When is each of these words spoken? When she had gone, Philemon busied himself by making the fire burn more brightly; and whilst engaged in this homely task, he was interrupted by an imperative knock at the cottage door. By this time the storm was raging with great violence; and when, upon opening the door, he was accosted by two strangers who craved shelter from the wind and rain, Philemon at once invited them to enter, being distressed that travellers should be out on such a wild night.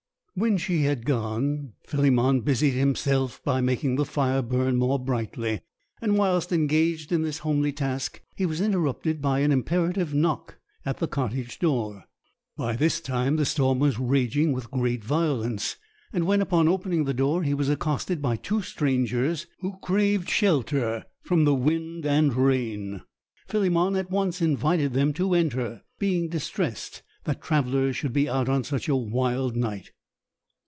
When 0.33 0.57
she 0.57 0.83
had 0.83 1.05
gone, 1.05 1.73
Philemon 1.85 2.39
busied 2.41 2.73
himself 2.73 3.43
by 3.43 3.61
making 3.61 3.95
the 3.97 4.05
fire 4.05 4.41
burn 4.41 4.75
more 4.77 4.97
brightly; 4.97 5.61
and 6.01 6.17
whilst 6.17 6.51
engaged 6.51 7.11
in 7.11 7.21
this 7.21 7.39
homely 7.39 7.71
task, 7.73 8.23
he 8.35 8.47
was 8.47 8.59
interrupted 8.61 9.21
by 9.21 9.41
an 9.41 9.51
imperative 9.51 10.15
knock 10.15 10.57
at 10.83 10.97
the 10.97 11.07
cottage 11.07 11.59
door. 11.59 12.05
By 12.57 12.75
this 12.75 12.99
time 13.01 13.35
the 13.35 13.45
storm 13.45 13.77
was 13.77 13.99
raging 13.99 14.51
with 14.51 14.71
great 14.71 15.03
violence; 15.03 15.75
and 16.13 16.25
when, 16.25 16.41
upon 16.41 16.67
opening 16.67 17.03
the 17.03 17.13
door, 17.13 17.43
he 17.43 17.53
was 17.53 17.69
accosted 17.69 18.19
by 18.19 18.37
two 18.37 18.63
strangers 18.63 19.45
who 19.59 19.77
craved 19.83 20.29
shelter 20.29 21.03
from 21.21 21.43
the 21.43 21.53
wind 21.53 22.03
and 22.05 22.33
rain, 22.33 23.03
Philemon 23.47 23.95
at 23.95 24.09
once 24.09 24.41
invited 24.41 24.93
them 24.93 25.13
to 25.13 25.35
enter, 25.35 25.83
being 25.99 26.29
distressed 26.29 27.03
that 27.25 27.43
travellers 27.43 27.95
should 27.97 28.13
be 28.13 28.27
out 28.29 28.49
on 28.49 28.63
such 28.63 28.87
a 28.89 28.95
wild 28.95 29.55
night. 29.55 29.91